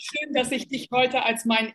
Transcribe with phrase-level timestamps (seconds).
[0.00, 1.72] Schön, dass ich dich heute als mein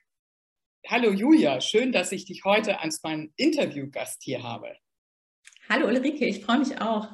[0.88, 4.78] Hallo Julia, schön, dass ich dich heute als mein Interviewgast hier habe.
[5.70, 7.10] Hallo Ulrike, ich freue mich auch.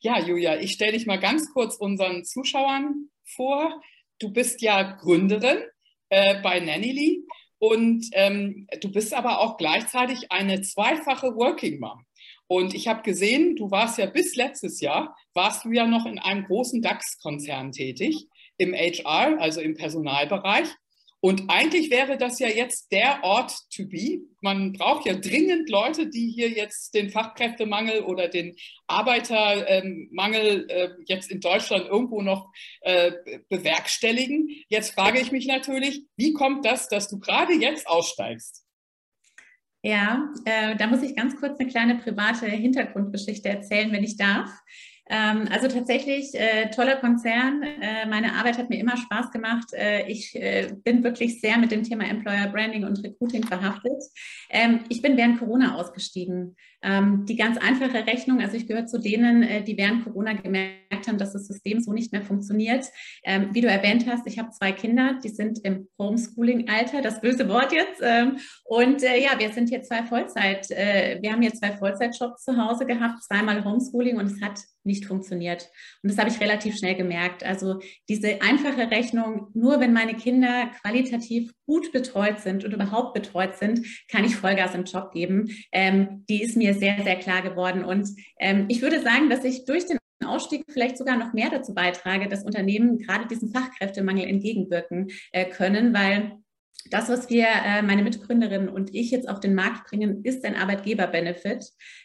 [0.00, 3.80] Ja, Julia, ich stelle dich mal ganz kurz unseren Zuschauern vor.
[4.18, 5.62] Du bist ja Gründerin
[6.10, 7.24] äh, bei Nannyly
[7.58, 12.04] und ähm, du bist aber auch gleichzeitig eine zweifache Working Mom.
[12.48, 16.18] Und ich habe gesehen, du warst ja bis letztes Jahr, warst du ja noch in
[16.18, 18.28] einem großen DAX-Konzern tätig
[18.62, 20.68] im HR, also im Personalbereich.
[21.24, 24.22] Und eigentlich wäre das ja jetzt der Ort to be.
[24.40, 28.56] Man braucht ja dringend Leute, die hier jetzt den Fachkräftemangel oder den
[28.88, 33.12] Arbeitermangel äh, jetzt in Deutschland irgendwo noch äh,
[33.48, 34.48] bewerkstelligen.
[34.68, 38.64] Jetzt frage ich mich natürlich, wie kommt das, dass du gerade jetzt aussteigst?
[39.84, 44.50] Ja, äh, da muss ich ganz kurz eine kleine private Hintergrundgeschichte erzählen, wenn ich darf.
[45.14, 47.62] Ähm, also tatsächlich äh, toller Konzern.
[47.62, 49.68] Äh, meine Arbeit hat mir immer Spaß gemacht.
[49.74, 54.02] Äh, ich äh, bin wirklich sehr mit dem Thema Employer Branding und Recruiting verhaftet.
[54.48, 56.56] Ähm, ich bin während Corona ausgestiegen.
[56.82, 61.06] Ähm, die ganz einfache Rechnung, also ich gehöre zu denen, äh, die während Corona gemerkt
[61.06, 62.86] haben, dass das System so nicht mehr funktioniert.
[63.24, 67.48] Ähm, wie du erwähnt hast, ich habe zwei Kinder, die sind im Homeschooling-Alter, das böse
[67.48, 68.00] Wort jetzt.
[68.02, 72.56] Ähm, und äh, ja, wir sind hier zwei Vollzeit, wir haben hier zwei Vollzeitjobs zu
[72.56, 75.70] Hause gehabt, zweimal Homeschooling und es hat nicht funktioniert.
[76.02, 77.44] Und das habe ich relativ schnell gemerkt.
[77.44, 83.56] Also diese einfache Rechnung, nur wenn meine Kinder qualitativ gut betreut sind und überhaupt betreut
[83.56, 85.50] sind, kann ich Vollgas im Job geben.
[85.70, 87.84] Ähm, die ist mir sehr, sehr klar geworden.
[87.84, 91.74] Und ähm, ich würde sagen, dass ich durch den Ausstieg vielleicht sogar noch mehr dazu
[91.74, 96.38] beitrage, dass Unternehmen gerade diesem Fachkräftemangel entgegenwirken äh, können, weil
[96.90, 100.56] das, was wir, äh, meine Mitgründerin und ich jetzt auf den Markt bringen, ist ein
[100.56, 101.64] Arbeitgeber-Benefit,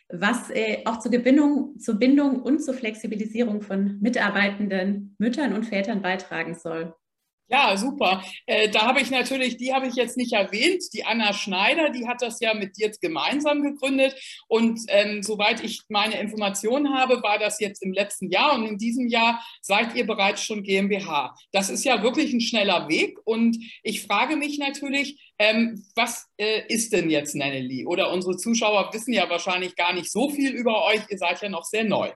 [0.09, 6.01] was äh, auch zur Gewinnung, zur Bindung und zur Flexibilisierung von mitarbeitenden Müttern und Vätern
[6.01, 6.93] beitragen soll.
[7.49, 8.23] Ja, super.
[8.45, 12.05] Äh, da habe ich natürlich, die habe ich jetzt nicht erwähnt, die Anna Schneider, die
[12.05, 14.15] hat das ja mit dir gemeinsam gegründet.
[14.49, 18.77] Und ähm, soweit ich meine Informationen habe, war das jetzt im letzten Jahr und in
[18.77, 21.35] diesem Jahr seid ihr bereits schon GmbH.
[21.53, 23.17] Das ist ja wirklich ein schneller Weg.
[23.23, 27.85] Und ich frage mich natürlich, ähm, was äh, ist denn jetzt Nanneli?
[27.85, 30.99] Oder unsere Zuschauer wissen ja wahrscheinlich gar nicht so viel über euch.
[31.09, 32.11] Ihr seid ja noch sehr neu.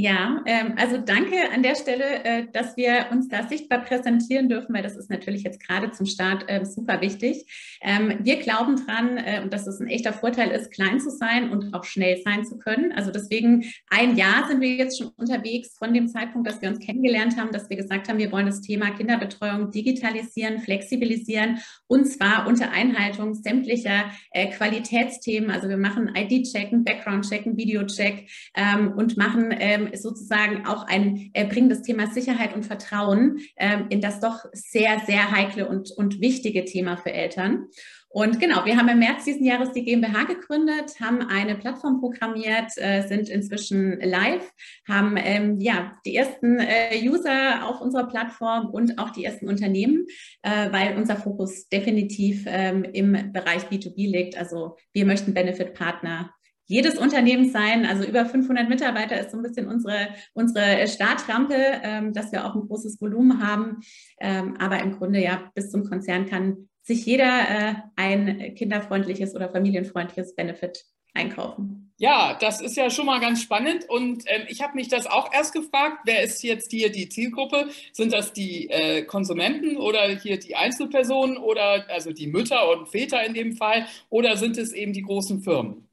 [0.00, 4.72] Ja, ähm, also danke an der Stelle, äh, dass wir uns da sichtbar präsentieren dürfen,
[4.72, 7.78] weil das ist natürlich jetzt gerade zum Start äh, super wichtig.
[7.82, 11.74] Ähm, wir glauben dran, äh, dass es ein echter Vorteil ist, klein zu sein und
[11.74, 12.92] auch schnell sein zu können.
[12.92, 16.78] Also deswegen ein Jahr sind wir jetzt schon unterwegs von dem Zeitpunkt, dass wir uns
[16.78, 21.58] kennengelernt haben, dass wir gesagt haben, wir wollen das Thema Kinderbetreuung digitalisieren, flexibilisieren
[21.88, 25.50] und zwar unter Einhaltung sämtlicher äh, Qualitätsthemen.
[25.50, 29.50] Also wir machen ID-Checken, Background-Checken, Video-Check ähm, und machen
[29.88, 34.20] äh, ähm, sozusagen auch ein, äh, bringen das Thema Sicherheit und Vertrauen ähm, in das
[34.20, 37.66] doch sehr, sehr heikle und, und wichtige Thema für Eltern.
[38.10, 42.72] Und genau, wir haben im März diesen Jahres die GmbH gegründet, haben eine Plattform programmiert,
[42.76, 44.50] äh, sind inzwischen live,
[44.88, 50.06] haben ähm, ja die ersten äh, User auf unserer Plattform und auch die ersten Unternehmen,
[50.42, 54.38] äh, weil unser Fokus definitiv ähm, im Bereich B2B liegt.
[54.38, 56.32] Also wir möchten Benefit-Partner
[56.68, 57.84] jedes Unternehmen sein.
[57.84, 62.54] Also über 500 Mitarbeiter ist so ein bisschen unsere, unsere Startrampe, ähm, dass wir auch
[62.54, 63.80] ein großes Volumen haben.
[64.20, 69.50] Ähm, aber im Grunde ja, bis zum Konzern kann sich jeder äh, ein kinderfreundliches oder
[69.50, 70.84] familienfreundliches Benefit
[71.14, 71.92] einkaufen.
[72.00, 73.86] Ja, das ist ja schon mal ganz spannend.
[73.88, 77.68] Und ähm, ich habe mich das auch erst gefragt, wer ist jetzt hier die Zielgruppe?
[77.92, 83.24] Sind das die äh, Konsumenten oder hier die Einzelpersonen oder also die Mütter und Väter
[83.24, 85.87] in dem Fall oder sind es eben die großen Firmen?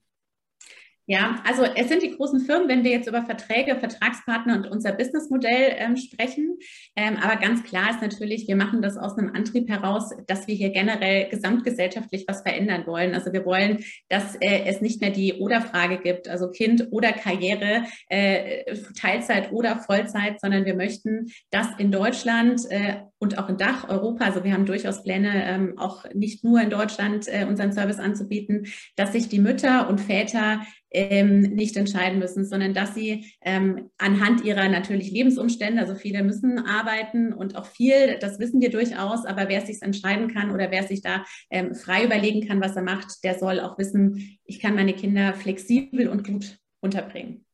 [1.07, 4.91] Ja, also es sind die großen Firmen, wenn wir jetzt über Verträge, Vertragspartner und unser
[4.91, 6.57] Businessmodell ähm, sprechen.
[6.95, 10.55] Ähm, aber ganz klar ist natürlich, wir machen das aus einem Antrieb heraus, dass wir
[10.55, 13.13] hier generell gesamtgesellschaftlich was verändern wollen.
[13.13, 17.83] Also wir wollen, dass äh, es nicht mehr die Oder-Frage gibt, also Kind oder Karriere,
[18.09, 23.87] äh, Teilzeit oder Vollzeit, sondern wir möchten, dass in Deutschland äh, und auch in Dach,
[23.87, 27.99] Europa, also wir haben durchaus Pläne, ähm, auch nicht nur in Deutschland äh, unseren Service
[27.99, 33.89] anzubieten, dass sich die Mütter und Väter ähm, nicht entscheiden müssen, sondern dass sie ähm,
[33.97, 39.25] anhand ihrer natürlich Lebensumstände, also viele müssen arbeiten und auch viel, das wissen wir durchaus,
[39.25, 42.83] aber wer sich entscheiden kann oder wer sich da ähm, frei überlegen kann, was er
[42.83, 47.45] macht, der soll auch wissen, ich kann meine Kinder flexibel und gut unterbringen.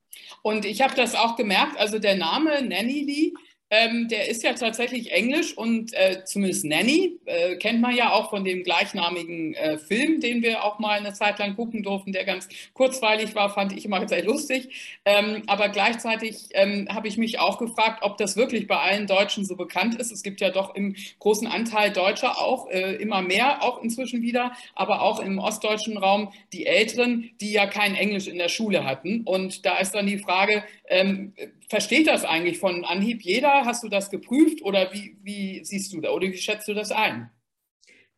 [0.43, 3.33] Und ich habe das auch gemerkt, also der Name Nanny Lee,
[3.71, 8.29] ähm, der ist ja tatsächlich Englisch und äh, zumindest Nanny äh, kennt man ja auch
[8.29, 12.25] von dem gleichnamigen äh, Film, den wir auch mal eine Zeit lang gucken durften, der
[12.25, 14.99] ganz kurzweilig war, fand ich immer sehr lustig.
[15.05, 19.45] Ähm, aber gleichzeitig ähm, habe ich mich auch gefragt, ob das wirklich bei allen Deutschen
[19.45, 20.11] so bekannt ist.
[20.11, 24.51] Es gibt ja doch im großen Anteil Deutscher auch äh, immer mehr, auch inzwischen wieder,
[24.75, 29.21] aber auch im ostdeutschen Raum die Älteren, die ja kein Englisch in der Schule hatten.
[29.23, 31.33] Und da ist dann die Frage, ähm,
[31.71, 33.63] versteht das eigentlich von Anhieb jeder?
[33.63, 36.91] Hast du das geprüft oder wie, wie siehst du da oder wie schätzt du das
[36.91, 37.31] ein?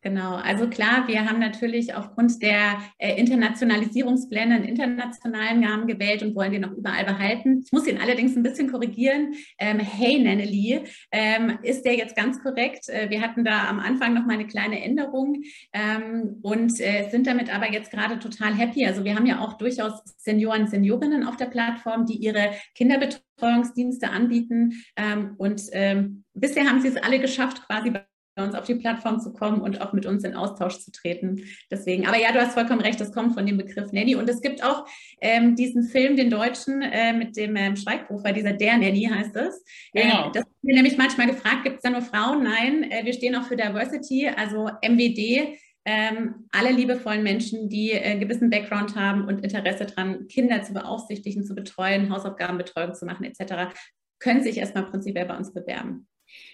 [0.04, 6.36] Genau, also klar, wir haben natürlich aufgrund der äh, Internationalisierungspläne einen internationalen Namen gewählt und
[6.36, 7.62] wollen den auch überall behalten.
[7.64, 9.34] Ich muss ihn allerdings ein bisschen korrigieren.
[9.58, 12.90] Ähm, hey Nanneli, ähm, ist der jetzt ganz korrekt?
[12.90, 15.42] Äh, wir hatten da am Anfang noch mal eine kleine Änderung
[15.72, 18.86] ähm, und äh, sind damit aber jetzt gerade total happy.
[18.86, 24.84] Also wir haben ja auch durchaus Senioren, Seniorinnen auf der Plattform, die ihre Kinderbetreuungsdienste anbieten
[24.98, 27.94] ähm, und ähm, bisher haben sie es alle geschafft, quasi
[28.42, 31.44] uns auf die Plattform zu kommen und auch mit uns in Austausch zu treten.
[31.70, 34.16] Deswegen, aber ja, du hast vollkommen recht, das kommt von dem Begriff Nanny.
[34.16, 34.86] Und es gibt auch
[35.22, 39.64] ähm, diesen Film, den Deutschen, äh, mit dem ähm, Schweighofer, dieser Der Nanny heißt es.
[39.94, 40.28] Ähm, genau.
[40.30, 42.44] Äh, das haben wir nämlich manchmal gefragt, gibt es da nur Frauen?
[42.44, 45.60] Nein, äh, wir stehen auch für Diversity, also MWD.
[45.86, 51.44] Ähm, alle liebevollen Menschen, die äh, gewissen Background haben und Interesse daran, Kinder zu beaufsichtigen,
[51.44, 53.76] zu betreuen, Hausaufgabenbetreuung zu machen etc.,
[54.20, 56.08] können sich erstmal prinzipiell bei uns bewerben.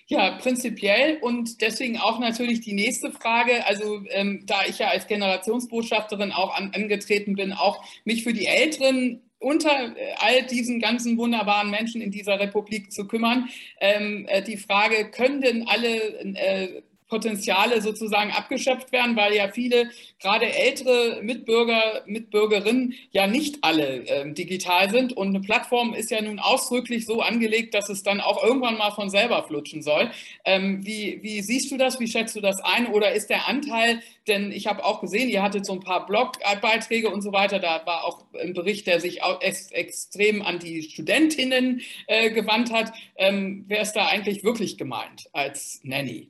[0.09, 3.67] Ja, prinzipiell und deswegen auch natürlich die nächste Frage.
[3.67, 8.47] Also ähm, da ich ja als Generationsbotschafterin auch an, angetreten bin, auch mich für die
[8.47, 13.49] Älteren unter äh, all diesen ganzen wunderbaren Menschen in dieser Republik zu kümmern.
[13.79, 19.89] Ähm, äh, die Frage, können denn alle äh, Potenziale sozusagen abgeschöpft werden, weil ja viele,
[20.21, 25.13] gerade ältere Mitbürger, Mitbürgerinnen ja nicht alle äh, digital sind.
[25.13, 28.91] Und eine Plattform ist ja nun ausdrücklich so angelegt, dass es dann auch irgendwann mal
[28.91, 30.11] von selber flutschen soll.
[30.45, 31.99] Ähm, wie, wie siehst du das?
[31.99, 32.87] Wie schätzt du das ein?
[32.87, 37.09] Oder ist der Anteil, denn ich habe auch gesehen, ihr hattet so ein paar Blogbeiträge
[37.09, 41.81] und so weiter, da war auch ein Bericht, der sich ex extrem an die Studentinnen
[42.07, 42.93] äh, gewandt hat.
[43.17, 46.29] Ähm, wer ist da eigentlich wirklich gemeint als Nanny?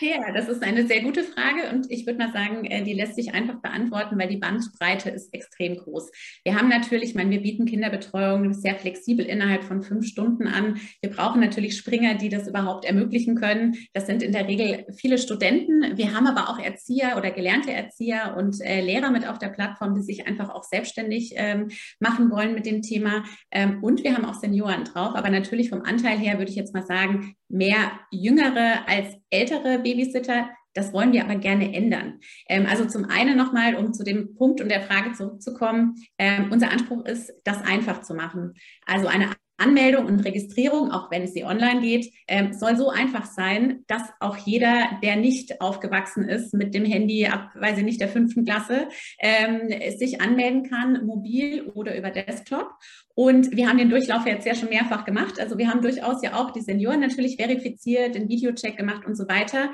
[0.00, 3.14] Ja, das ist eine sehr gute Frage und ich würde mal sagen, äh, die lässt
[3.14, 6.10] sich einfach beantworten, weil die Bandbreite ist extrem groß.
[6.44, 10.80] Wir haben natürlich, ich meine, wir bieten Kinderbetreuung sehr flexibel innerhalb von fünf Stunden an.
[11.00, 13.76] Wir brauchen natürlich Springer, die das überhaupt ermöglichen können.
[13.92, 15.96] Das sind in der Regel viele Studenten.
[15.96, 19.94] Wir haben aber auch Erzieher oder gelernte Erzieher und äh, Lehrer mit auf der Plattform,
[19.94, 21.68] die sich einfach auch selbstständig ähm,
[22.00, 23.22] machen wollen mit dem Thema.
[23.52, 25.14] Ähm, und wir haben auch Senioren drauf.
[25.14, 30.48] Aber natürlich vom Anteil her würde ich jetzt mal sagen, mehr Jüngere als ältere Babysitter.
[30.74, 32.20] Das wollen wir aber gerne ändern.
[32.48, 36.70] Ähm, also zum einen nochmal, um zu dem Punkt und der Frage zurückzukommen, ähm, unser
[36.70, 38.54] Anspruch ist, das einfach zu machen.
[38.84, 43.26] Also eine Anmeldung und Registrierung, auch wenn es sie online geht, ähm, soll so einfach
[43.26, 48.00] sein, dass auch jeder, der nicht aufgewachsen ist mit dem Handy ab, weiß ich nicht,
[48.00, 48.88] der fünften Klasse,
[49.18, 52.70] ähm, sich anmelden kann, mobil oder über Desktop.
[53.14, 55.40] Und wir haben den Durchlauf jetzt ja schon mehrfach gemacht.
[55.40, 59.26] Also wir haben durchaus ja auch die Senioren natürlich verifiziert, den Videocheck gemacht und so
[59.26, 59.70] weiter.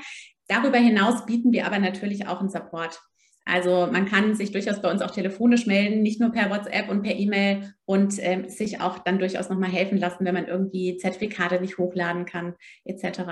[0.46, 3.00] Darüber hinaus bieten wir aber natürlich auch einen Support.
[3.44, 7.02] Also man kann sich durchaus bei uns auch telefonisch melden, nicht nur per WhatsApp und
[7.02, 11.60] per E-Mail und äh, sich auch dann durchaus nochmal helfen lassen, wenn man irgendwie Zertifikate
[11.60, 13.22] nicht hochladen kann, etc.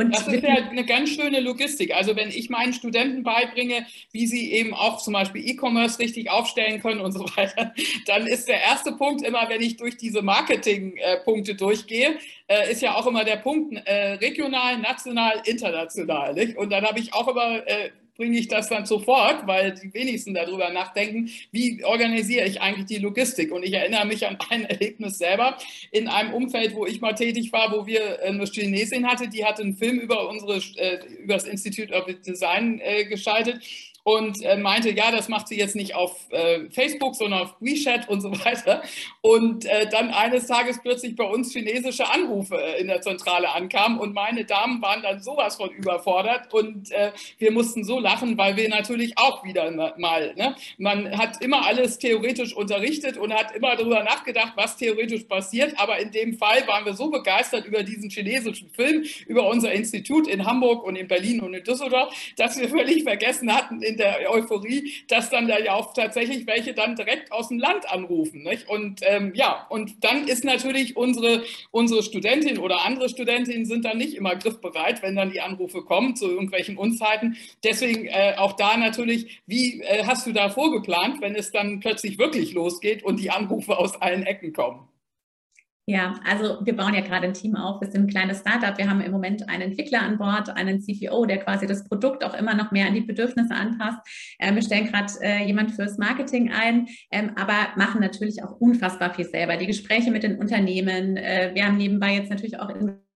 [0.00, 1.94] Und das ist ja eine ganz schöne Logistik.
[1.94, 6.80] Also wenn ich meinen Studenten beibringe, wie sie eben auch zum Beispiel E-Commerce richtig aufstellen
[6.80, 7.74] können und so weiter,
[8.06, 12.96] dann ist der erste Punkt immer, wenn ich durch diese Marketing-Punkte durchgehe, äh, ist ja
[12.96, 16.32] auch immer der Punkt äh, regional, national, international.
[16.32, 16.56] Nicht?
[16.56, 20.34] Und dann habe ich auch immer äh, bringe ich das dann sofort, weil die wenigsten
[20.34, 23.52] darüber nachdenken, wie organisiere ich eigentlich die Logistik.
[23.52, 25.56] Und ich erinnere mich an ein Erlebnis selber
[25.90, 29.62] in einem Umfeld, wo ich mal tätig war, wo wir eine Chinesin hatte, die hatte
[29.62, 33.60] einen Film über unsere, äh, über das Institute of Design äh, geschaltet
[34.16, 38.08] und äh, meinte, ja, das macht sie jetzt nicht auf äh, Facebook, sondern auf WeChat
[38.08, 38.82] und so weiter.
[39.20, 43.98] Und äh, dann eines Tages plötzlich bei uns chinesische Anrufe äh, in der Zentrale ankamen
[43.98, 48.56] und meine Damen waren dann sowas von überfordert und äh, wir mussten so lachen, weil
[48.56, 53.76] wir natürlich auch wieder mal, ne, man hat immer alles theoretisch unterrichtet und hat immer
[53.76, 58.10] darüber nachgedacht, was theoretisch passiert, aber in dem Fall waren wir so begeistert über diesen
[58.10, 62.68] chinesischen Film, über unser Institut in Hamburg und in Berlin und in Düsseldorf, dass wir
[62.68, 67.30] völlig vergessen hatten, in der Euphorie, dass dann da ja auch tatsächlich welche dann direkt
[67.30, 68.42] aus dem Land anrufen.
[68.42, 68.68] Nicht?
[68.68, 73.98] Und ähm, ja, und dann ist natürlich unsere, unsere Studentin oder andere Studentinnen sind dann
[73.98, 77.36] nicht immer griffbereit, wenn dann die Anrufe kommen zu irgendwelchen Unzeiten.
[77.62, 82.18] Deswegen äh, auch da natürlich, wie äh, hast du da vorgeplant, wenn es dann plötzlich
[82.18, 84.89] wirklich losgeht und die Anrufe aus allen Ecken kommen?
[85.90, 87.80] Ja, also wir bauen ja gerade ein Team auf.
[87.80, 88.78] Wir sind ein kleines Startup.
[88.78, 92.32] Wir haben im Moment einen Entwickler an Bord, einen CFO, der quasi das Produkt auch
[92.34, 93.98] immer noch mehr an die Bedürfnisse anpasst.
[94.38, 99.12] Ähm, wir stellen gerade äh, jemand fürs Marketing ein, ähm, aber machen natürlich auch unfassbar
[99.14, 99.56] viel selber.
[99.56, 101.16] Die Gespräche mit den Unternehmen.
[101.16, 102.70] Äh, wir haben nebenbei jetzt natürlich auch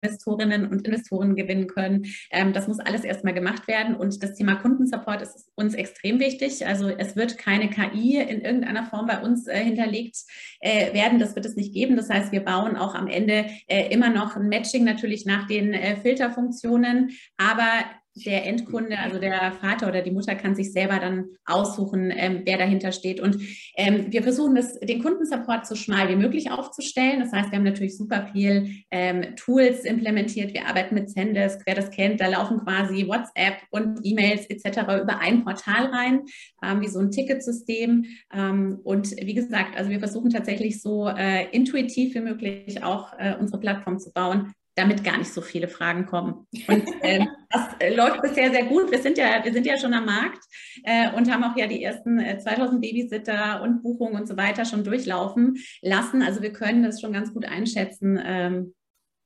[0.05, 2.07] Investorinnen und Investoren gewinnen können.
[2.31, 3.97] Ähm, das muss alles erstmal gemacht werden.
[3.97, 6.67] Und das Thema Kundensupport ist uns extrem wichtig.
[6.67, 10.17] Also es wird keine KI in irgendeiner Form bei uns äh, hinterlegt
[10.61, 11.19] äh, werden.
[11.19, 11.97] Das wird es nicht geben.
[11.97, 15.75] Das heißt, wir bauen auch am Ende äh, immer noch ein Matching natürlich nach den
[16.03, 17.11] Filterfunktionen.
[17.37, 17.85] Aber
[18.17, 22.59] der Endkunde, also der Vater oder die Mutter kann sich selber dann aussuchen, ähm, wer
[22.59, 23.21] dahinter steht.
[23.21, 23.41] Und
[23.77, 27.21] ähm, wir versuchen das, den Kundensupport so schmal wie möglich aufzustellen.
[27.21, 30.55] Das heißt, wir haben natürlich super viel ähm, Tools implementiert.
[30.55, 35.03] Wir arbeiten mit Zendesk, wer das kennt, da laufen quasi WhatsApp und E-Mails etc.
[35.03, 36.23] über ein Portal rein,
[36.63, 38.05] ähm, wie so ein Ticketsystem.
[38.33, 43.35] Ähm, und wie gesagt, also wir versuchen tatsächlich so äh, intuitiv wie möglich auch äh,
[43.39, 46.47] unsere Plattform zu bauen, damit gar nicht so viele Fragen kommen.
[46.69, 48.91] Und äh, das äh, läuft bisher sehr gut.
[48.91, 50.45] Wir sind ja, wir sind ja schon am Markt
[50.85, 54.65] äh, und haben auch ja die ersten äh, 2000 Babysitter und Buchungen und so weiter
[54.65, 56.23] schon durchlaufen lassen.
[56.23, 58.75] Also wir können das schon ganz gut einschätzen, ähm,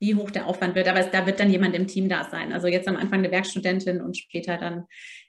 [0.01, 0.89] wie hoch der Aufwand wird.
[0.89, 2.53] Aber es, da wird dann jemand im Team da sein.
[2.53, 4.85] Also jetzt am Anfang eine Werkstudentin und später dann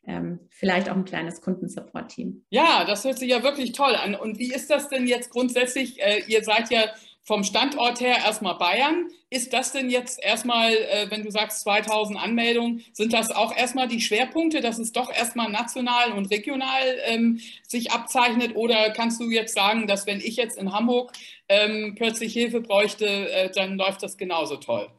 [0.05, 2.45] ähm, vielleicht auch ein kleines Kundensupport-Team.
[2.49, 4.15] Ja, das hört sich ja wirklich toll an.
[4.15, 6.01] Und wie ist das denn jetzt grundsätzlich?
[6.01, 6.83] Äh, ihr seid ja
[7.29, 9.11] vom Standort her erstmal Bayern.
[9.29, 13.87] Ist das denn jetzt erstmal, äh, wenn du sagst 2000 Anmeldungen, sind das auch erstmal
[13.87, 18.55] die Schwerpunkte, dass es doch erstmal national und regional ähm, sich abzeichnet?
[18.55, 21.11] Oder kannst du jetzt sagen, dass wenn ich jetzt in Hamburg
[21.49, 24.89] ähm, plötzlich Hilfe bräuchte, äh, dann läuft das genauso toll?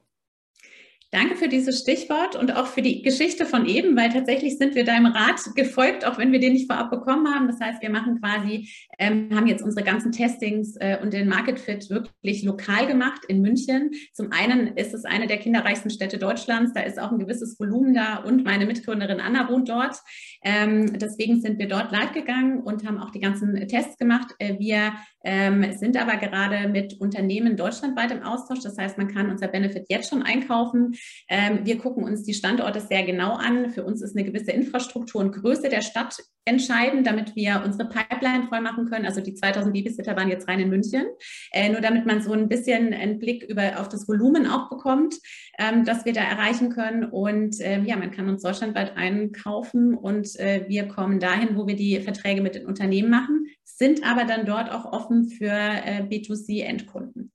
[1.12, 4.84] Danke für dieses Stichwort und auch für die Geschichte von eben, weil tatsächlich sind wir
[4.84, 7.48] deinem Rat gefolgt, auch wenn wir den nicht vorab bekommen haben.
[7.48, 11.58] Das heißt, wir machen quasi, ähm, haben jetzt unsere ganzen Testings äh, und den Market
[11.58, 13.90] Fit wirklich lokal gemacht in München.
[14.12, 17.92] Zum einen ist es eine der kinderreichsten Städte Deutschlands, da ist auch ein gewisses Volumen
[17.92, 19.96] da und meine Mitgründerin Anna wohnt dort.
[20.44, 24.32] Ähm, deswegen sind wir dort live gegangen und haben auch die ganzen Tests gemacht.
[24.38, 24.92] Äh, wir
[25.24, 28.60] ähm, sind aber gerade mit Unternehmen deutschlandweit im Austausch.
[28.60, 30.94] Das heißt, man kann unser Benefit jetzt schon einkaufen.
[31.28, 33.70] Ähm, wir gucken uns die Standorte sehr genau an.
[33.70, 38.48] Für uns ist eine gewisse Infrastruktur und Größe der Stadt entscheidend, damit wir unsere Pipeline
[38.48, 39.06] voll machen können.
[39.06, 41.06] Also die 2000 Babysitter waren jetzt rein in München.
[41.52, 45.14] Äh, nur damit man so ein bisschen einen Blick über, auf das Volumen auch bekommt,
[45.60, 47.04] ähm, das wir da erreichen können.
[47.04, 51.76] Und ähm, ja, man kann uns deutschlandweit einkaufen und äh, wir kommen dahin, wo wir
[51.76, 53.46] die Verträge mit den Unternehmen machen
[53.80, 57.32] sind aber dann dort auch offen für äh, B2C-Endkunden.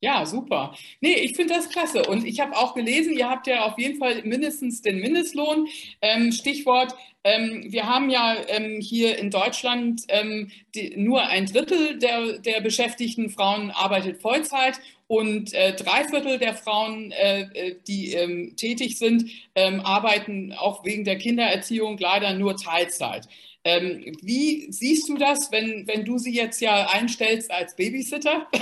[0.00, 0.76] Ja, super.
[1.00, 2.02] Nee, ich finde das klasse.
[2.04, 5.66] Und ich habe auch gelesen, ihr habt ja auf jeden Fall mindestens den Mindestlohn.
[6.00, 6.94] Ähm, Stichwort,
[7.24, 12.60] ähm, wir haben ja ähm, hier in Deutschland ähm, die, nur ein Drittel der, der
[12.60, 14.78] beschäftigten Frauen arbeitet Vollzeit
[15.08, 20.84] und äh, drei Viertel der Frauen, äh, äh die ähm, tätig sind, ähm, arbeiten auch
[20.84, 23.26] wegen der Kindererziehung leider nur Teilzeit.
[23.64, 28.46] Ähm, wie siehst du das, wenn, wenn du sie jetzt ja einstellst als Babysitter?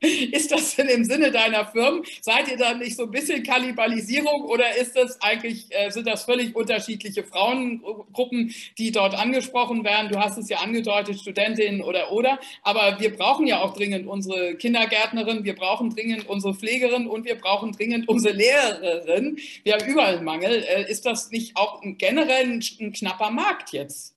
[0.00, 2.02] ist das denn im Sinne deiner Firmen?
[2.20, 6.24] Seid ihr da nicht so ein bisschen Kannibalisierung oder ist das eigentlich, äh, sind das
[6.24, 10.10] völlig unterschiedliche Frauengruppen, die dort angesprochen werden?
[10.10, 12.38] Du hast es ja angedeutet, Studentinnen oder oder.
[12.62, 17.36] Aber wir brauchen ja auch dringend unsere Kindergärtnerin, wir brauchen dringend unsere Pflegerin und wir
[17.36, 19.38] brauchen dringend unsere Lehrerin.
[19.64, 20.62] Wir haben überall einen Mangel.
[20.62, 24.16] Äh, ist das nicht auch generell ein, ein knapper Markt jetzt?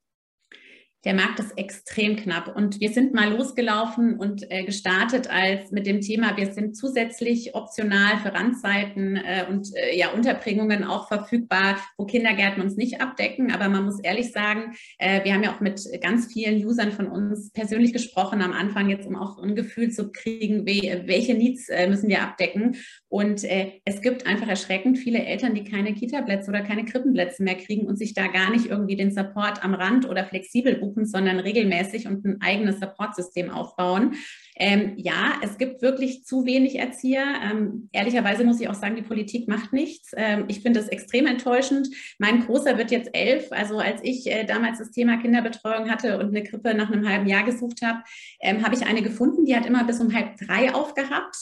[1.06, 5.88] Der Markt ist extrem knapp und wir sind mal losgelaufen und äh, gestartet als mit
[5.88, 11.78] dem Thema, wir sind zusätzlich optional für Randzeiten äh, und äh, ja, Unterbringungen auch verfügbar,
[11.98, 13.50] wo Kindergärten uns nicht abdecken.
[13.50, 17.08] Aber man muss ehrlich sagen, äh, wir haben ja auch mit ganz vielen Usern von
[17.08, 21.70] uns persönlich gesprochen am Anfang jetzt, um auch ein Gefühl zu kriegen, we welche Needs
[21.70, 22.76] äh, müssen wir abdecken.
[23.10, 27.56] Und äh, es gibt einfach erschreckend viele Eltern, die keine Kita-Plätze oder keine Krippenplätze mehr
[27.56, 31.40] kriegen und sich da gar nicht irgendwie den Support am Rand oder flexibel buchen sondern
[31.40, 34.14] regelmäßig und ein eigenes Supportsystem aufbauen.
[34.56, 37.24] Ähm, ja, es gibt wirklich zu wenig Erzieher.
[37.50, 40.12] Ähm, ehrlicherweise muss ich auch sagen, die Politik macht nichts.
[40.16, 41.88] Ähm, ich finde das extrem enttäuschend.
[42.20, 43.52] Mein Großer wird jetzt elf.
[43.52, 47.28] Also als ich äh, damals das Thema Kinderbetreuung hatte und eine Krippe nach einem halben
[47.28, 48.04] Jahr gesucht habe,
[48.42, 51.38] ähm, habe ich eine gefunden, die hat immer bis um halb drei aufgehabt.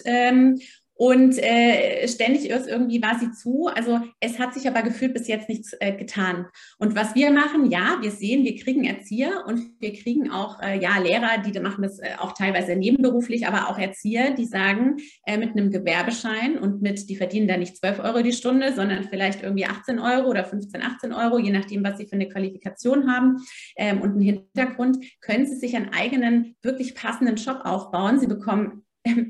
[0.98, 3.68] Und äh, ständig irgendwie war sie zu.
[3.68, 6.48] Also es hat sich aber gefühlt bis jetzt nichts äh, getan.
[6.80, 10.80] Und was wir machen, ja, wir sehen, wir kriegen Erzieher und wir kriegen auch äh,
[10.80, 15.38] ja Lehrer, die machen das äh, auch teilweise nebenberuflich, aber auch Erzieher, die sagen, äh,
[15.38, 19.44] mit einem Gewerbeschein und mit, die verdienen da nicht 12 Euro die Stunde, sondern vielleicht
[19.44, 23.38] irgendwie 18 Euro oder 15, 18 Euro, je nachdem, was sie für eine Qualifikation haben
[23.76, 28.20] ähm, und einen Hintergrund, können sie sich einen eigenen, wirklich passenden Job aufbauen.
[28.20, 28.84] Sie bekommen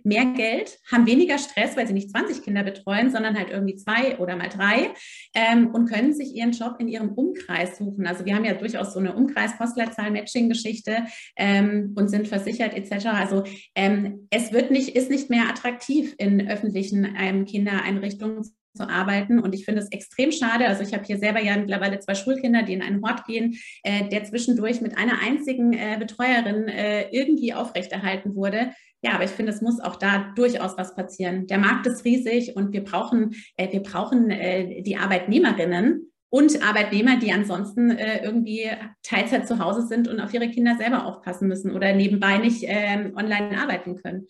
[0.03, 4.17] mehr Geld, haben weniger Stress, weil sie nicht 20 Kinder betreuen, sondern halt irgendwie zwei
[4.19, 4.91] oder mal drei
[5.34, 8.07] ähm, und können sich ihren Job in ihrem Umkreis suchen.
[8.07, 11.05] Also wir haben ja durchaus so eine Umkreis-Postleitzahl-Matching-Geschichte
[11.36, 13.07] ähm, und sind versichert etc.
[13.07, 13.43] Also
[13.75, 18.43] ähm, es wird nicht, ist nicht mehr attraktiv in öffentlichen ähm, Kindereinrichtungen
[18.77, 19.39] zu arbeiten.
[19.39, 20.67] Und ich finde es extrem schade.
[20.67, 24.07] Also ich habe hier selber ja mittlerweile zwei Schulkinder, die in einen Hort gehen, äh,
[24.07, 28.72] der zwischendurch mit einer einzigen äh, Betreuerin äh, irgendwie aufrechterhalten wurde.
[29.04, 31.46] Ja, aber ich finde, es muss auch da durchaus was passieren.
[31.48, 37.17] Der Markt ist riesig und wir brauchen, äh, wir brauchen äh, die Arbeitnehmerinnen und Arbeitnehmer,
[37.17, 38.69] die ansonsten äh, irgendwie
[39.03, 43.13] Teilzeit zu Hause sind und auf ihre Kinder selber aufpassen müssen oder nebenbei nicht ähm,
[43.15, 44.27] online arbeiten können.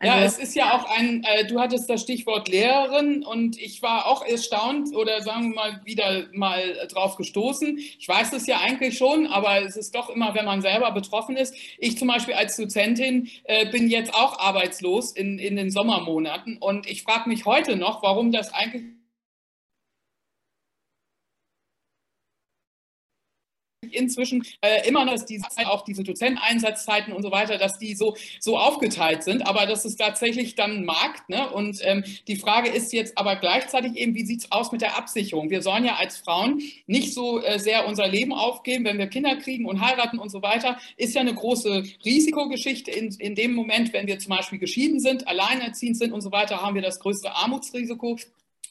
[0.00, 3.80] Also, ja, es ist ja auch ein, äh, du hattest das Stichwort Lehrerin und ich
[3.80, 7.78] war auch erstaunt oder sagen wir mal wieder mal drauf gestoßen.
[7.78, 11.36] Ich weiß es ja eigentlich schon, aber es ist doch immer, wenn man selber betroffen
[11.36, 11.54] ist.
[11.78, 16.90] Ich zum Beispiel als Dozentin äh, bin jetzt auch arbeitslos in, in den Sommermonaten und
[16.90, 18.82] ich frage mich heute noch, warum das eigentlich
[23.94, 28.58] inzwischen äh, immer noch, diese, auch diese Dozenteneinsatzzeiten und so weiter, dass die so, so
[28.58, 31.28] aufgeteilt sind, aber das ist tatsächlich dann Markt.
[31.28, 31.50] Ne?
[31.50, 34.96] Und ähm, die Frage ist jetzt aber gleichzeitig eben, wie sieht es aus mit der
[34.96, 35.50] Absicherung?
[35.50, 39.36] Wir sollen ja als Frauen nicht so äh, sehr unser Leben aufgeben, wenn wir Kinder
[39.36, 40.78] kriegen und heiraten und so weiter.
[40.96, 42.90] Ist ja eine große Risikogeschichte.
[42.90, 46.62] In, in dem Moment, wenn wir zum Beispiel geschieden sind, alleinerziehend sind und so weiter,
[46.62, 48.18] haben wir das größte Armutsrisiko.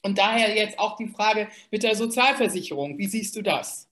[0.01, 2.98] Und daher jetzt auch die Frage mit der Sozialversicherung.
[2.98, 3.88] Wie siehst du das?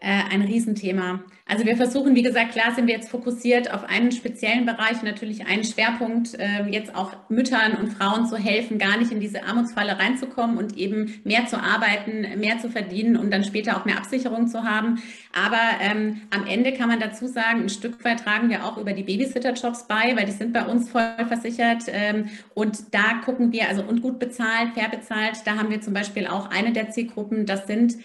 [0.00, 1.24] Äh, ein Riesenthema.
[1.44, 5.44] Also wir versuchen, wie gesagt, klar sind wir jetzt fokussiert auf einen speziellen Bereich, natürlich
[5.44, 9.98] einen Schwerpunkt, ähm, jetzt auch Müttern und Frauen zu helfen, gar nicht in diese Armutsfalle
[9.98, 14.46] reinzukommen und eben mehr zu arbeiten, mehr zu verdienen und dann später auch mehr Absicherung
[14.46, 15.02] zu haben.
[15.32, 18.92] Aber ähm, am Ende kann man dazu sagen, ein Stück weit tragen wir auch über
[18.92, 21.86] die Babysitter-Jobs bei, weil die sind bei uns voll versichert.
[21.88, 25.92] Ähm, und da gucken wir, also und gut bezahlt, fair bezahlt, da haben wir zum
[25.92, 27.96] Beispiel auch eine der Zielgruppen, das sind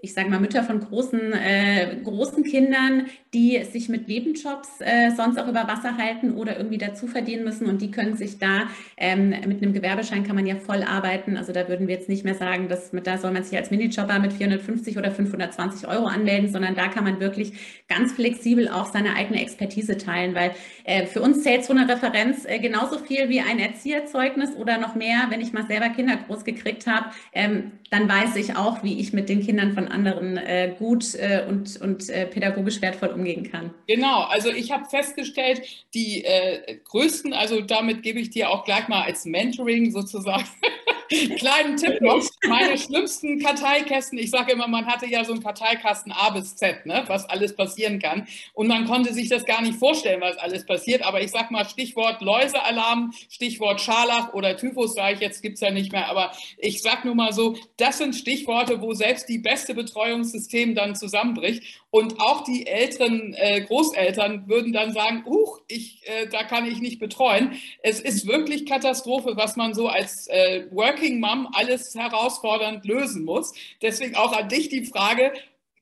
[0.00, 5.38] ich sage mal, Mütter von großen, äh, großen Kindern, die sich mit Nebenjobs äh, sonst
[5.38, 9.30] auch über Wasser halten oder irgendwie dazu verdienen müssen und die können sich da ähm,
[9.30, 11.36] mit einem Gewerbeschein kann man ja voll arbeiten.
[11.36, 13.72] Also da würden wir jetzt nicht mehr sagen, dass mit, da soll man sich als
[13.72, 17.52] Minijobber mit 450 oder 520 Euro anmelden, sondern da kann man wirklich
[17.88, 20.52] ganz flexibel auch seine eigene Expertise teilen, weil
[20.84, 24.94] äh, für uns zählt so eine Referenz äh, genauso viel wie ein Erzieherzeugnis oder noch
[24.94, 29.00] mehr, wenn ich mal selber Kinder groß gekriegt habe, ähm, dann weiß ich auch, wie
[29.00, 33.50] ich mit den Kindern von anderen äh, gut äh, und, und äh, pädagogisch wertvoll umgehen
[33.50, 33.74] kann.
[33.86, 35.62] Genau, also ich habe festgestellt,
[35.94, 40.44] die äh, größten, also damit gebe ich dir auch gleich mal als Mentoring sozusagen
[41.08, 46.12] Kleinen Tipp noch, meine schlimmsten Karteikästen, ich sage immer, man hatte ja so einen Karteikasten
[46.12, 48.26] A bis Z, ne, was alles passieren kann.
[48.52, 51.02] Und man konnte sich das gar nicht vorstellen, was alles passiert.
[51.02, 55.60] Aber ich sage mal Stichwort Läusealarm, Stichwort Scharlach oder Typhus, sage ich jetzt, gibt es
[55.60, 56.08] ja nicht mehr.
[56.08, 60.94] Aber ich sage nur mal so, das sind Stichworte, wo selbst die beste Betreuungssystem dann
[60.94, 61.62] zusammenbricht.
[61.90, 66.80] Und auch die älteren äh, Großeltern würden dann sagen, huch, ich, äh, da kann ich
[66.80, 67.52] nicht betreuen.
[67.82, 70.66] Es ist wirklich Katastrophe, was man so als äh,
[70.98, 73.52] Working Mom alles herausfordernd lösen muss.
[73.82, 75.32] Deswegen auch an dich die Frage,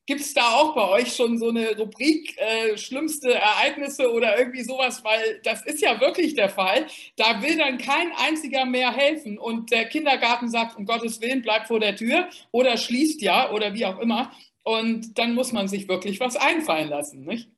[0.09, 4.63] Gibt es da auch bei euch schon so eine Rubrik äh, schlimmste Ereignisse oder irgendwie
[4.63, 5.03] sowas?
[5.03, 6.87] Weil das ist ja wirklich der Fall.
[7.17, 11.67] Da will dann kein einziger mehr helfen und der Kindergarten sagt, um Gottes Willen, bleibt
[11.67, 14.31] vor der Tür oder schließt ja oder wie auch immer.
[14.63, 17.49] Und dann muss man sich wirklich was einfallen lassen, nicht?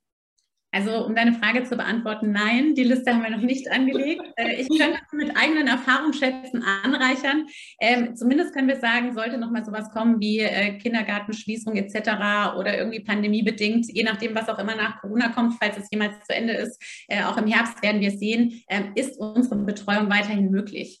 [0.72, 4.22] Also um deine Frage zu beantworten, nein, die Liste haben wir noch nicht angelegt.
[4.36, 7.46] Äh, ich könnte mit eigenen Erfahrungsschätzen anreichern.
[7.80, 12.56] Ähm, zumindest können wir sagen, sollte noch mal sowas kommen wie äh, Kindergartenschließung etc.
[12.58, 16.34] oder irgendwie pandemiebedingt, je nachdem, was auch immer nach Corona kommt, falls es jemals zu
[16.34, 21.00] Ende ist, äh, auch im Herbst werden wir sehen, äh, ist unsere Betreuung weiterhin möglich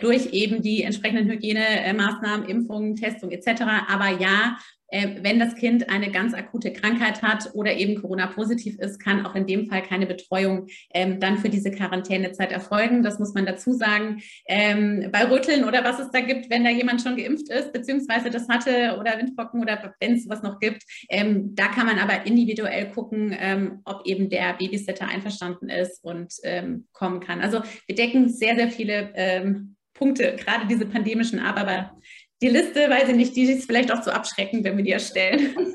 [0.00, 3.62] durch eben die entsprechenden Hygienemaßnahmen, Impfungen, Testung etc.
[3.88, 4.56] Aber ja,
[4.90, 9.46] wenn das Kind eine ganz akute Krankheit hat oder eben Corona-positiv ist, kann auch in
[9.46, 13.02] dem Fall keine Betreuung ähm, dann für diese Quarantänezeit erfolgen.
[13.02, 14.22] Das muss man dazu sagen.
[14.46, 18.30] Ähm, bei Rütteln oder was es da gibt, wenn da jemand schon geimpft ist, beziehungsweise
[18.30, 22.26] das hatte oder Windpocken oder wenn es was noch gibt, ähm, da kann man aber
[22.26, 27.40] individuell gucken, ähm, ob eben der Babysitter einverstanden ist und ähm, kommen kann.
[27.40, 31.92] Also wir decken sehr, sehr viele ähm, Punkte, gerade diese pandemischen ab, aber
[32.42, 35.54] die Liste, weiß ich nicht, die ist vielleicht auch zu abschreckend, wenn wir die erstellen.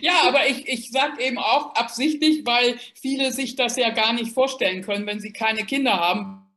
[0.00, 4.32] Ja, aber ich, ich sage eben auch absichtlich, weil viele sich das ja gar nicht
[4.32, 6.47] vorstellen können, wenn sie keine Kinder haben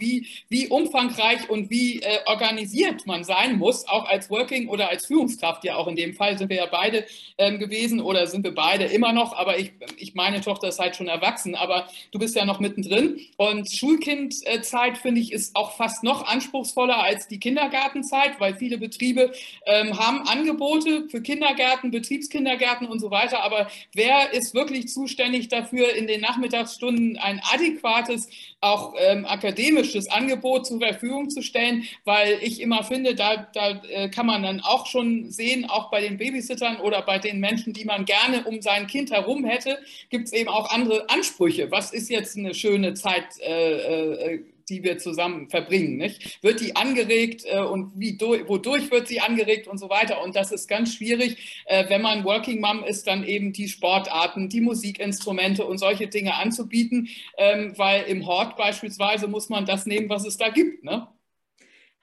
[0.00, 5.06] wie, wie umfangreich und wie äh, organisiert man sein muss, auch als Working oder als
[5.06, 5.64] Führungskraft.
[5.64, 7.04] Ja, auch in dem Fall sind wir ja beide
[7.38, 9.36] ähm, gewesen oder sind wir beide immer noch.
[9.36, 13.20] Aber ich, ich meine Tochter ist halt schon erwachsen, aber du bist ja noch mittendrin.
[13.36, 19.32] Und Schulkindzeit, finde ich, ist auch fast noch anspruchsvoller als die Kindergartenzeit, weil viele Betriebe
[19.66, 23.42] ähm, haben Angebote für Kindergärten, Betriebskindergärten und so weiter.
[23.42, 28.28] Aber wer ist wirklich zuständig dafür, in den Nachmittagsstunden ein adäquates,
[28.60, 31.84] auch ähm, akademisches Angebot zur Verfügung zu stellen?
[32.04, 36.00] Weil ich immer finde, da, da äh, kann man dann auch schon sehen, auch bei
[36.00, 39.78] den Babysittern oder bei den Menschen, die man gerne um sein Kind herum hätte,
[40.10, 41.70] gibt es eben auch andere Ansprüche.
[41.70, 43.38] Was ist jetzt eine schöne Zeit?
[43.40, 45.96] Äh, äh, die wir zusammen verbringen.
[45.96, 46.42] Nicht?
[46.42, 50.22] Wird die angeregt äh, und wie wodurch wird sie angeregt und so weiter.
[50.22, 54.48] Und das ist ganz schwierig, äh, wenn man Working Mom ist, dann eben die Sportarten,
[54.48, 60.08] die Musikinstrumente und solche Dinge anzubieten, ähm, weil im Hort beispielsweise muss man das nehmen,
[60.08, 60.84] was es da gibt.
[60.84, 61.08] Ne?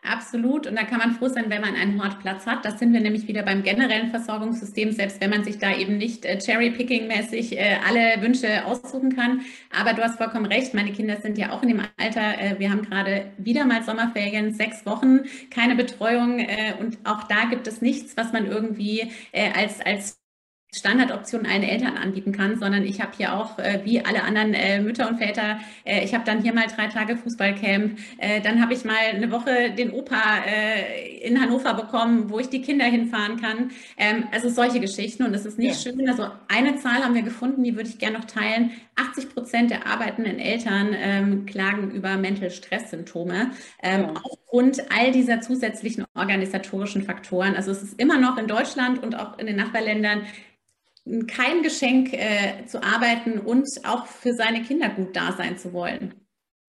[0.04, 0.68] Absolut.
[0.68, 2.64] Und da kann man froh sein, wenn man einen Hortplatz hat.
[2.64, 6.24] Das sind wir nämlich wieder beim generellen Versorgungssystem, selbst wenn man sich da eben nicht
[6.24, 9.42] äh, cherry-picking-mäßig äh, alle Wünsche aussuchen kann.
[9.78, 10.74] Aber du hast vollkommen recht.
[10.74, 12.40] Meine Kinder sind ja auch in dem Alter.
[12.40, 16.46] Äh, wir haben gerade wieder mal Sommerferien, sechs Wochen, keine Betreuung.
[16.80, 20.20] Und auch da gibt es nichts, was man irgendwie als, als
[20.78, 24.80] Standardoption allen Eltern anbieten kann, sondern ich habe hier auch, äh, wie alle anderen äh,
[24.80, 28.74] Mütter und Väter, äh, ich habe dann hier mal drei Tage Fußballcamp, äh, dann habe
[28.74, 33.40] ich mal eine Woche den Opa äh, in Hannover bekommen, wo ich die Kinder hinfahren
[33.42, 33.72] kann.
[33.98, 35.92] Ähm, also solche Geschichten und es ist nicht ja.
[35.92, 36.08] schön.
[36.10, 38.72] Also eine Zahl haben wir gefunden, die würde ich gerne noch teilen.
[38.96, 43.52] 80 Prozent der arbeitenden Eltern ähm, klagen über Mental Stress-Symptome
[43.84, 44.14] ähm, ja.
[44.24, 47.56] aufgrund all dieser zusätzlichen organisatorischen Faktoren.
[47.56, 50.24] Also es ist immer noch in Deutschland und auch in den Nachbarländern
[51.28, 56.14] kein Geschenk äh, zu arbeiten und auch für seine Kinder gut da sein zu wollen.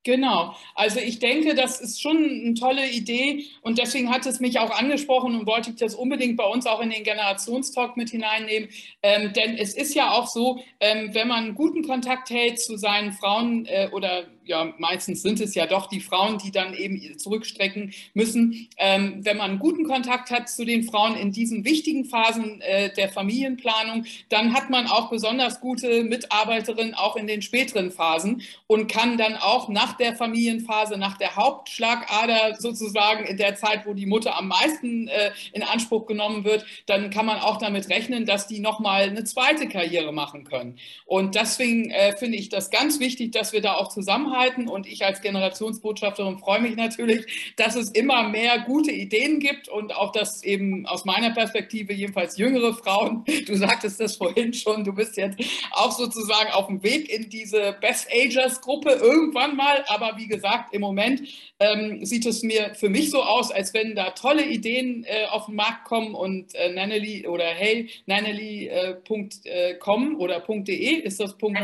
[0.05, 4.59] Genau, also ich denke, das ist schon eine tolle Idee und deswegen hat es mich
[4.59, 8.71] auch angesprochen und wollte ich das unbedingt bei uns auch in den Generationstalk mit hineinnehmen.
[9.03, 13.13] Ähm, denn es ist ja auch so, ähm, wenn man guten Kontakt hält zu seinen
[13.13, 17.93] Frauen äh, oder ja, meistens sind es ja doch die Frauen, die dann eben zurückstrecken
[18.15, 18.69] müssen.
[18.79, 23.11] Ähm, wenn man guten Kontakt hat zu den Frauen in diesen wichtigen Phasen äh, der
[23.11, 29.19] Familienplanung, dann hat man auch besonders gute Mitarbeiterinnen auch in den späteren Phasen und kann
[29.19, 34.39] dann auch nach der Familienphase, nach der Hauptschlagader sozusagen in der Zeit, wo die Mutter
[34.39, 38.61] am meisten äh, in Anspruch genommen wird, dann kann man auch damit rechnen, dass die
[38.61, 40.79] nochmal eine zweite Karriere machen können.
[41.05, 44.69] Und deswegen äh, finde ich das ganz wichtig, dass wir da auch zusammenhalten zusammenhalten.
[44.69, 49.95] Und ich als Generationsbotschafterin freue mich natürlich, dass es immer mehr gute Ideen gibt und
[49.95, 54.93] auch, dass eben aus meiner Perspektive jedenfalls jüngere Frauen, du sagtest das vorhin schon, du
[54.93, 55.39] bist jetzt
[55.73, 59.85] auch sozusagen auf dem Weg in diese Best Agers Gruppe irgendwann mal.
[59.89, 61.23] Aber wie gesagt, im Moment
[61.61, 65.47] ähm, sieht es mir für mich so aus, als wenn da tolle Ideen äh, auf
[65.47, 71.37] den Markt kommen und äh, Nanneli oder hey, Nanneli.com äh, äh oder .de ist das
[71.39, 71.55] .com?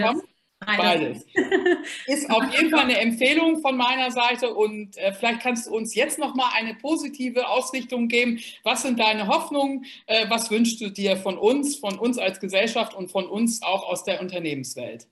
[0.66, 1.26] Beides.
[2.06, 5.94] Ist auf jeden Fall eine Empfehlung von meiner Seite und äh, vielleicht kannst du uns
[5.94, 8.40] jetzt noch mal eine positive Ausrichtung geben.
[8.62, 9.84] Was sind deine Hoffnungen?
[10.06, 13.88] Äh, was wünschst du dir von uns, von uns als Gesellschaft und von uns auch
[13.88, 15.06] aus der Unternehmenswelt?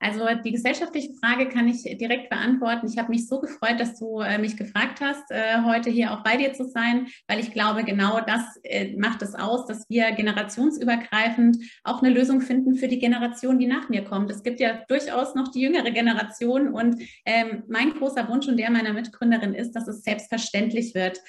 [0.00, 2.86] Also die gesellschaftliche Frage kann ich direkt beantworten.
[2.88, 6.22] Ich habe mich so gefreut, dass du äh, mich gefragt hast, äh, heute hier auch
[6.22, 10.10] bei dir zu sein, weil ich glaube, genau das äh, macht es aus, dass wir
[10.12, 14.30] generationsübergreifend auch eine Lösung finden für die Generation, die nach mir kommt.
[14.30, 18.70] Es gibt ja durchaus noch die jüngere Generation und ähm, mein großer Wunsch und der
[18.70, 21.20] meiner Mitgründerin ist, dass es selbstverständlich wird,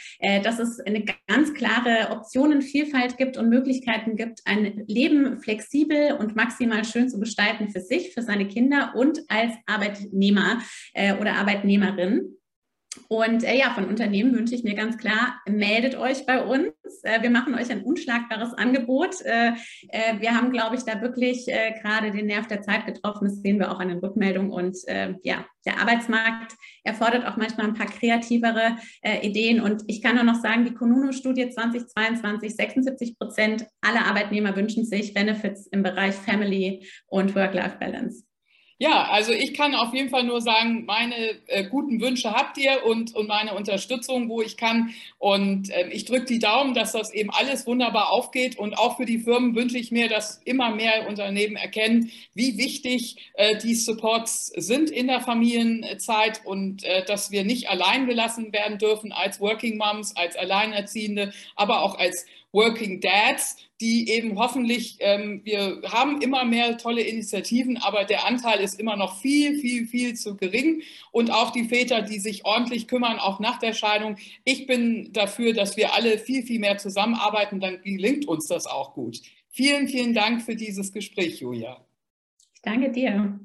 [0.44, 6.86] dass es eine ganz klare Optionenvielfalt gibt und Möglichkeiten gibt, ein Leben flexibel und maximal
[6.86, 10.60] schön zu gestalten für sich, für seine Kinder Kinder und als Arbeitnehmer
[10.94, 12.38] äh, oder Arbeitnehmerin.
[13.08, 16.74] Und äh, ja, von Unternehmen wünsche ich mir ganz klar, meldet euch bei uns.
[17.04, 19.22] Äh, wir machen euch ein unschlagbares Angebot.
[19.22, 19.54] Äh,
[19.90, 23.26] äh wir haben, glaube ich, da wirklich äh, gerade den Nerv der Zeit getroffen.
[23.26, 24.52] Das sehen wir auch an den Rückmeldungen.
[24.52, 28.78] Und äh, ja, der Arbeitsmarkt erfordert auch manchmal ein paar kreativere
[29.22, 29.62] Ideen.
[29.62, 35.14] Und ich kann nur noch sagen, die Konuno-Studie 2022, 76 Prozent aller Arbeitnehmer wünschen sich
[35.14, 38.24] Benefits im Bereich Family und Work-Life-Balance.
[38.82, 41.16] Ja, also ich kann auf jeden Fall nur sagen, meine
[41.46, 44.96] äh, guten Wünsche habt ihr und, und meine Unterstützung, wo ich kann.
[45.20, 48.58] Und äh, ich drücke die Daumen, dass das eben alles wunderbar aufgeht.
[48.58, 53.18] Und auch für die Firmen wünsche ich mir, dass immer mehr Unternehmen erkennen, wie wichtig
[53.36, 58.80] äh, die Supports sind in der Familienzeit und äh, dass wir nicht allein gelassen werden
[58.80, 65.42] dürfen als Working Moms, als Alleinerziehende, aber auch als Working Dads, die eben hoffentlich, ähm,
[65.44, 70.14] wir haben immer mehr tolle Initiativen, aber der Anteil ist immer noch viel, viel, viel
[70.14, 70.84] zu gering.
[71.12, 74.18] Und auch die Väter, die sich ordentlich kümmern, auch nach der Scheidung.
[74.46, 78.94] Ich bin dafür, dass wir alle viel, viel mehr zusammenarbeiten, dann gelingt uns das auch
[78.94, 79.20] gut.
[79.50, 81.84] Vielen, vielen Dank für dieses Gespräch, Julia.
[82.54, 83.40] Ich danke dir.